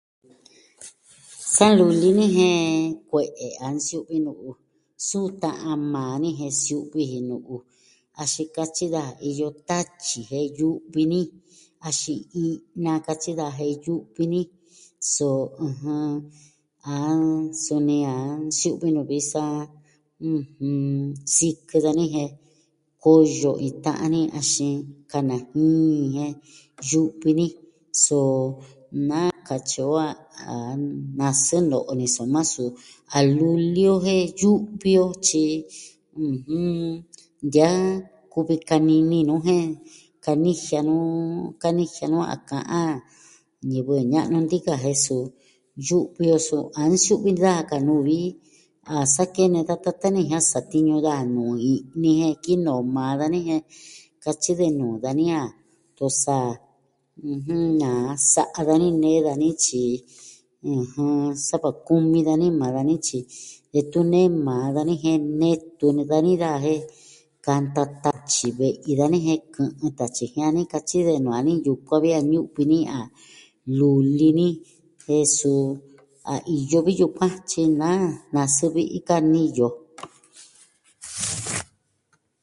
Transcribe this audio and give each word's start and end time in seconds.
Sa 1.55 1.67
luli 1.77 2.09
ni 2.17 2.25
jen 2.35 2.65
kue'e 3.09 3.47
a 3.65 3.67
nsiu'vi 3.75 4.17
nu'u. 4.25 4.49
Suu 5.07 5.27
ta'an 5.43 5.79
maa 5.93 6.15
ni 6.21 6.29
jen 6.39 6.53
siu'vi 6.63 7.01
jin 7.11 7.25
nu'u, 7.29 7.55
axin 8.21 8.47
katyi 8.55 8.85
daja 8.93 9.13
iyo 9.29 9.47
tatyi 9.69 10.19
jen 10.29 10.45
yu'vi 10.59 11.03
ni. 11.11 11.21
Axin 11.87 12.19
i'na 12.43 12.93
katyi 13.05 13.31
daja 13.39 13.59
jen 13.69 13.75
yu'vi 13.87 14.23
ni, 14.33 14.41
so, 15.13 15.27
ɨjɨn, 15.65 16.05
a 16.93 16.95
suni 17.63 17.97
a 18.13 18.15
nsiu'vi 18.47 18.87
nuvi 18.95 19.19
sa, 19.31 19.43
ɨjɨn, 20.25 21.05
sikɨ 21.35 21.77
dani 21.85 22.03
jen 22.13 22.29
koyo 23.03 23.51
iin 23.65 23.75
ta'an 23.85 24.09
ni 24.13 24.21
axin, 24.39 24.75
kanajin 25.11 25.71
jin 25.95 26.09
jen, 26.15 26.33
yu'vi 26.89 27.31
ni, 27.39 27.47
so 28.03 28.19
naa 29.07 29.31
katyi 29.47 29.81
o 29.93 29.95
a 30.53 30.55
nasɨ 31.17 31.57
no'o 31.71 31.93
ni 31.99 32.05
soma 32.15 32.41
suu 32.53 32.69
a 33.17 33.17
luli 33.37 33.83
o 33.93 33.95
jen 34.05 34.23
yu'vi 34.41 34.91
o, 35.05 35.07
tyi 35.27 35.43
ɨjɨn, 36.31 36.69
ntia'an 37.45 37.85
kuvi 38.31 38.55
kanini 38.69 39.19
nu 39.29 39.35
jen 39.47 39.65
kanijia 40.25 40.79
nu 40.87 40.95
kanijia 41.61 42.05
nu 42.13 42.19
a 42.33 42.35
ka'an 42.49 42.93
ñivɨ 43.71 43.93
ña'nu 44.13 44.37
ntika 44.45 44.73
jen 44.85 44.97
suu 45.07 45.25
yu'vi 45.87 46.25
o 46.35 46.37
so 46.47 46.57
a 46.79 46.81
nsiu'vi 46.91 47.31
daja 47.37 47.63
ka 47.71 47.77
nuvi 47.87 48.19
a 48.93 48.95
sa 49.13 49.23
kene 49.35 49.59
da 49.67 49.75
tata 49.83 50.07
ni 50.13 50.21
jia'an 50.27 50.45
satiñu 50.51 50.95
daja 51.05 51.23
nuu 51.35 51.53
i'ni 51.71 52.09
jen 52.19 52.35
kinoo 52.43 52.81
maa 52.95 53.13
dani 53.19 53.39
jen, 53.47 53.61
katyi 54.23 54.51
de 54.59 54.67
nuu 54.79 54.93
dani 55.03 55.25
a 55.41 55.43
tosa, 55.97 56.37
ɨjɨn 57.31 57.65
na 57.81 57.91
sa'a 58.33 58.59
dani 58.69 58.87
nee 59.01 59.19
dani, 59.27 59.49
tyi 59.63 59.83
ɨjɨn, 60.79 61.15
sa 61.45 61.55
va 61.63 61.69
kumi 61.87 62.19
dani 62.27 62.47
maa 62.59 62.71
dani, 62.75 62.95
tyi 63.07 63.17
detun 63.73 64.05
nee 64.11 64.29
maa 64.45 64.65
dani 64.75 64.93
jen 65.03 65.21
netu 65.39 65.87
ni 65.95 66.03
dani 66.11 66.31
daja 66.41 66.61
jen, 66.65 66.81
kanta 67.45 67.83
tatyi 68.03 68.47
ve'i 68.59 68.91
dani 68.99 69.17
jen 69.27 69.41
kɨ'ɨn 69.55 69.91
tatyi, 69.99 70.25
jia'an 70.33 70.53
ni 70.57 70.63
ka 70.71 70.79
tyi 70.89 70.99
de 71.07 71.13
nuu 71.23 71.33
dani, 71.37 71.53
yukuan 71.65 71.99
vi 72.03 72.09
a 72.19 72.19
ñu'vi 72.31 72.63
ni 72.71 72.79
a 72.99 73.01
luli 73.77 74.29
ni, 74.39 74.49
jen 75.03 75.25
suu 75.37 75.61
a 76.33 76.35
iyo 76.55 76.79
vi 76.85 76.93
yukuan 77.01 77.33
tyi 77.49 77.63
naa, 77.81 78.05
na 78.33 78.41
suu 78.55 78.69
vi'i 78.75 78.99
ka 79.07 79.15
niyo. 79.31 79.67